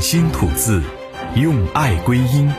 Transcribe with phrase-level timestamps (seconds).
[0.00, 0.82] 心吐字，
[1.34, 2.50] 用爱归音。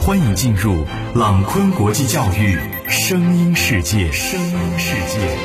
[0.00, 4.10] 欢迎进入朗坤国际教育声音世界。
[4.10, 5.36] 声音世界。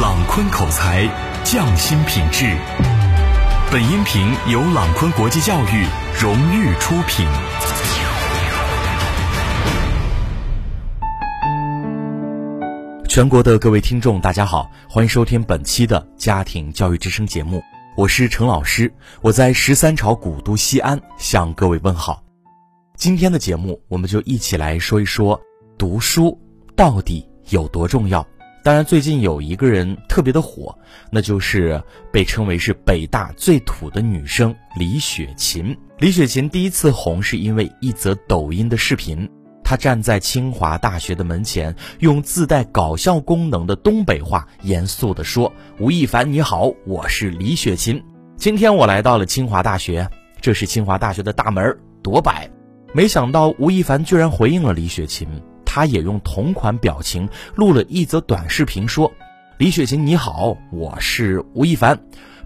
[0.00, 1.08] 朗坤口才，
[1.42, 2.56] 匠心品质。
[3.72, 5.84] 本音频由朗坤国际教育
[6.20, 7.26] 荣誉出品。
[13.10, 17.60] 全国的各位听众，大家好，欢迎收听本期的家庭教育之声节目，
[17.96, 22.22] 我是陈老师，我在十三朝古都西安向各位问好。
[22.96, 25.40] 今天的节目，我们就一起来说一说
[25.76, 26.38] 读书
[26.76, 28.24] 到底有多重要。
[28.62, 30.72] 当然，最近有一个人特别的火，
[31.10, 31.82] 那就是
[32.12, 35.76] 被称为是北大最土的女生李雪琴。
[35.98, 39.28] 李雪琴第一次红是因为一则抖音的视频。
[39.70, 48.02] 他站在清华大学的门前，用自带搞笑功能的东北话严肃地说：“吴亦凡你好，我是李雪琴，
[48.36, 52.50] 今天我来到了清华大学，这是清华大学的大门，多摆。”
[52.92, 55.28] 没想到吴亦凡居然回应了李雪琴，
[55.64, 59.12] 他也用同款表情录了一则短视频，说
[59.56, 61.96] ：“李雪琴你好，我是吴亦凡。”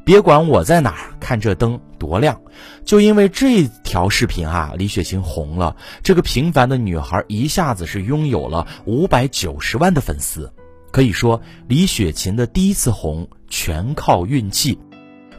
[0.04, 2.38] 别管我在哪儿，看这灯多亮！
[2.84, 5.74] 就因为这条视频啊，李雪琴红了。
[6.02, 10.52] 这个平凡的女孩一下子是拥有了五百九十万的粉丝，
[10.90, 14.78] 可以说李雪琴的第一次红全靠运气。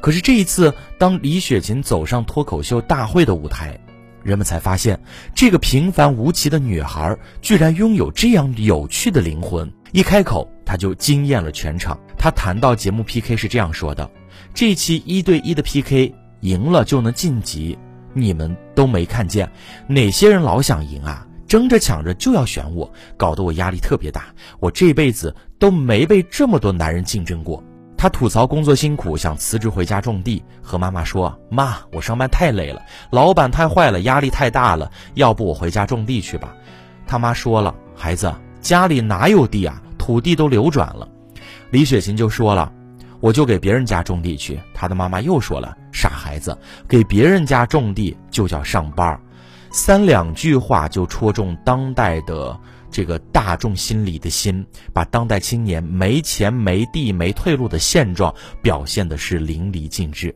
[0.01, 3.79] 可是这一次，当李雪琴走上脱口秀大会的舞台，
[4.23, 4.99] 人们才发现，
[5.35, 9.71] 这个平凡无奇的女孩居然拥有这样有趣的灵魂。
[9.91, 11.99] 一开口，她就惊艳了全场。
[12.17, 14.09] 她谈到节目 PK 是这样说的。
[14.53, 17.77] 这期一对一的 PK 赢了就能晋级，
[18.13, 19.49] 你们都没看见
[19.87, 21.25] 哪些人老想赢啊？
[21.47, 24.25] 争着抢着就要选我，搞得我压力特别大。
[24.59, 27.63] 我这辈子都没被这么多男人竞争过。
[27.97, 32.81] 他吐槽工作辛苦，想辞职回家种地，和妈妈说：“妈，我上班太累了，
[33.11, 36.53] 老板太坏了，压力太大了，要不我回家种地去吧？”
[37.07, 39.81] 他妈说了：“孩子，家里哪有地啊？
[39.97, 41.07] 土地都流转了。”
[41.71, 42.71] 李雪琴就说了。
[43.25, 44.59] 我就给别人家种地去。
[44.71, 46.55] 他的妈妈又说了：“傻孩子，
[46.87, 49.19] 给别人家种地就叫上班。”
[49.73, 52.55] 三两句话就戳中当代的
[52.91, 54.63] 这个大众心里的心，
[54.93, 58.31] 把当代青年没钱、没地、没退路的现状
[58.61, 60.35] 表现的是淋漓尽致。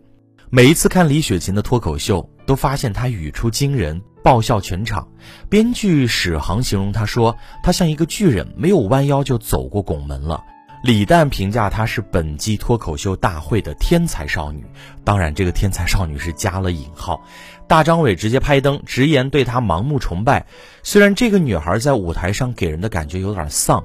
[0.50, 5.08] 每一次看李雪琴的脱口秀，都发现她语出惊人，爆笑全场。
[5.48, 10.44] 编剧史航形容她说：“她像一个巨人，没有弯腰就走过拱门了。”
[10.82, 14.64] 李诞评价她是本季脱口秀大会的天才少女，
[15.04, 17.22] 当然这个天才少女是加了引号。
[17.68, 20.46] 大张伟直接拍灯，直言对她盲目崇拜。
[20.82, 23.84] 虽然这个女孩在舞台上给人的感觉有点丧，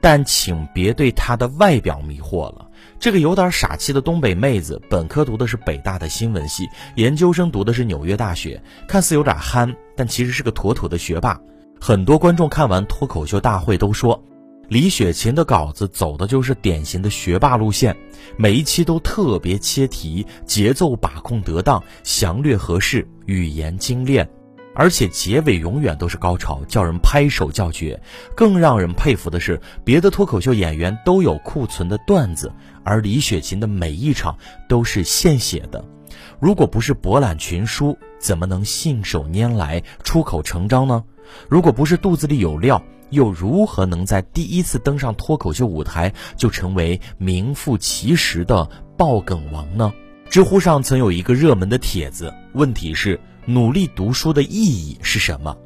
[0.00, 2.66] 但请别对她的外表迷惑了。
[3.00, 11.40] 这个有点傻气的东北妹子，本科读的是北大的新闻系，研究生读的是纽约大学，看似有点憨，但其实是个妥妥的学霸。
[11.80, 14.22] 很多观众看完脱口秀大会都说。
[14.68, 17.96] 李雪琴的稿子走的就是典型的学霸路线，
[18.36, 24.28] 每一期都特别切题，节奏把控得当，详略合适，语言精炼，
[24.74, 28.00] 而且结尾永远都是高潮，叫人拍手叫绝。
[28.34, 32.50] 更让人佩服的是，别的脱口秀演员都有库存的段子，
[32.82, 34.36] 而李雪琴的每一场
[34.68, 35.84] 都是现写的。
[36.40, 41.04] 如果不是博览群书，怎么能信手拈来、出口成章呢？
[41.48, 49.92] 如果不是肚子里有料，又如何能在第一次登上脱口秀舞台就成为名副其实的爆梗王呢？
[50.28, 55.56] 知乎上曾有一个热门的帖子，问题是努力读书的意义是什么？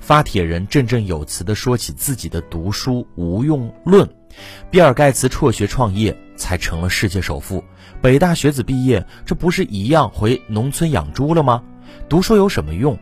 [0.00, 4.08] 发帖人振振有词地说起自己的读书无用论。
[4.70, 7.62] 比尔盖茨辍学创业才成了世界首富，
[8.00, 11.62] 北大学子毕业，这不是一样回农村养猪了吗？
[12.08, 12.98] 读书有什么用？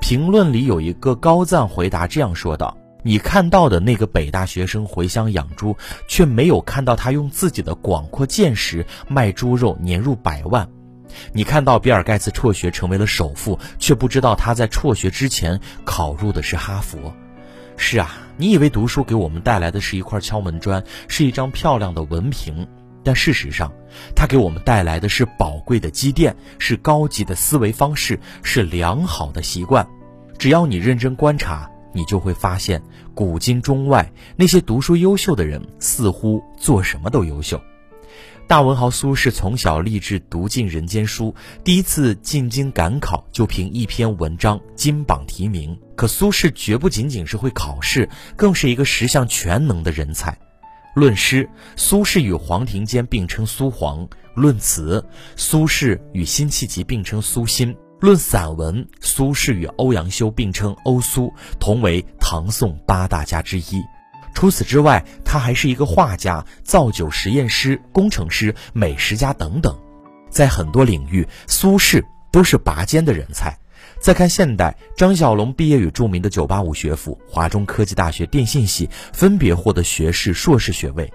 [0.00, 2.76] 评论里有一个高赞回答这样说道。
[3.04, 5.76] 你看到的那个北大学生回乡养猪，
[6.06, 10.64] 却没有看到他用自己的广阔见识卖猪肉年入百万；
[11.32, 17.12] 你看到比尔盖茨辍学成为了首富，却不知道他在辍学之前考入的是哈佛。
[17.76, 22.68] 是啊，你以为读书给我们带来的是一块敲门砖，是一张漂亮的文凭，
[23.02, 23.72] 但事实上，
[24.14, 29.84] 它给我们带来的是宝贵的积淀，是高级的思维方式，是良好的习惯。
[30.38, 31.68] 只要你认真观察。
[31.92, 32.82] 你就会发现，
[33.14, 37.60] 古今中外那些读书优秀的人，似乎做什么都优秀。
[38.48, 41.34] 大文豪苏轼从小立志读尽人间书，
[41.64, 45.78] 第一次进京赶考就凭一篇文章金榜题名。
[45.96, 50.36] 可苏轼绝不仅仅是会考试，更是一个十项全能的人才。
[50.94, 55.02] 论诗，苏轼与黄庭坚并称苏黄；论词，
[55.36, 63.80] 苏轼与辛弃疾并称苏辛；论散文，苏轼与欧阳修并称欧苏，同为唐宋八大家之一。
[64.34, 69.78] 除此之外，他还是一个画家、造酒实验师、工程师、美食家等等，
[70.28, 72.02] 在很多领域，苏轼
[72.32, 73.56] 都是拔尖的人才。
[74.00, 81.08] 再看现代，张小龙毕业于著名的985学府、华中科技大学电信系，分别获得学士、硕士学位。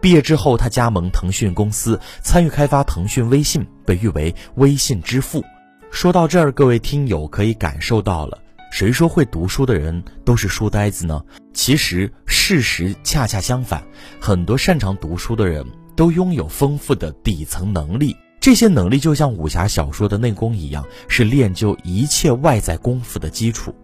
[0.00, 5.44] 毕业之后，他加盟腾讯公司，参与开发腾讯微信，被誉为“微信之父”。
[5.90, 8.38] 说到这儿，各位听友可以感受到了。
[8.70, 11.20] 谁说会读书的人都是书呆子呢？
[11.52, 13.82] 其实事实恰恰相反，
[14.20, 15.66] 很多擅长读书的人
[15.96, 18.16] 都拥有丰富的底层能力。
[18.40, 23.74] 这些能力就像武侠小说的内功一样，是练就一切外在功夫的基础。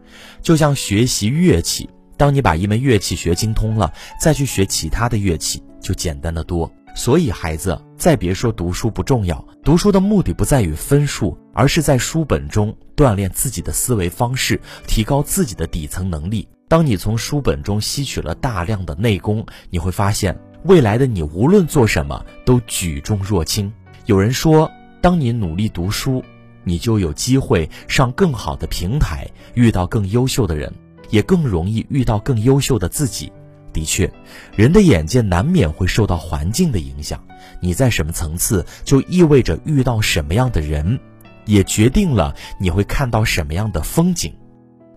[0.41, 6.73] 就像学习乐器，当你把一门乐器学精通了，再去学其他的乐器就简单的多。
[6.95, 9.45] 所以，孩子，再别说读书不重要。
[9.65, 16.47] 读书的目的不在于分数，而是在书本中锻炼自己的思维方式，提高自己的底层能力。
[16.69, 23.73] 当你从书本中吸取了大量的内功，你会发现，未来的你无论做什么都举重若轻。
[24.05, 24.71] 有人说，
[25.01, 26.23] 当你努力读书，
[26.65, 30.73] 你就有机会上更好的平台，遇到更优秀的人，
[31.11, 33.33] 也更容易遇到更优秀的自己。
[33.77, 34.11] 的确，
[34.57, 37.23] 人的眼界难免会受到环境的影响。
[37.61, 40.99] 你在什么层次，就意味着遇到什么样的人，
[41.45, 44.33] 也决定了你会看到什么样的风景。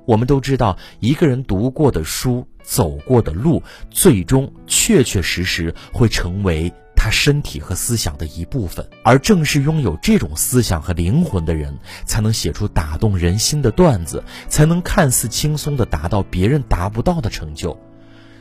[0.08, 3.62] 我们都知道，一个人读过的书、走过的路，
[3.92, 8.90] 最终确确实实会成为他身体和思想的一部分。
[9.04, 17.78] 而正是拥有这种思想和灵魂的人，才能写出打动人心的段子，才能看似轻松地达到别人达不到的成就。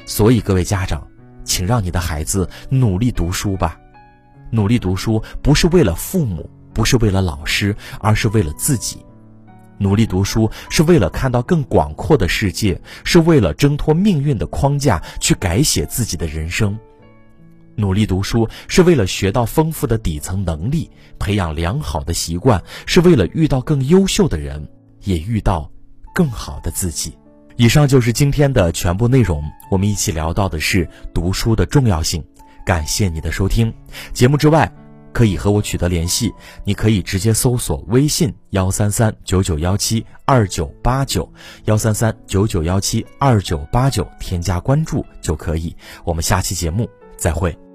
[0.08, 1.06] 所以，各位家长，
[1.44, 3.78] 请让你的孩子努力读书吧。
[4.50, 9.04] 努力读书不是为了父母，不是为了老师，而是为了自己。
[9.76, 16.76] 努力读书是为了看到更广阔的世界，是为了挣脱命运的框架，去改写自己的人生。
[17.76, 24.66] 努力读书是为了学到丰富的底层能力，培养良好的习惯，是为了遇到更优秀的人，
[25.02, 25.70] 也遇到
[26.14, 27.12] 更好的自己。
[27.58, 29.42] 以上就是今天的全部内容。
[29.68, 32.24] 我们一起聊到的是读书的重要性。
[32.64, 33.74] 感谢你的收听。
[34.12, 34.72] 节目之外，
[35.12, 36.32] 可以和我取得联系。
[36.62, 41.28] 你可以直接搜索微信幺三三九九幺七二九八九
[41.64, 45.74] 幺三三九九幺七二九八九，添加关注就可以。
[46.04, 47.67] 我们下期节目再会。